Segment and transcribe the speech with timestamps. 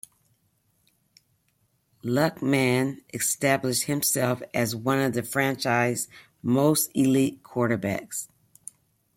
[2.03, 6.07] Luckman established himself as one of the franchise's
[6.41, 8.27] most elite quarterbacks.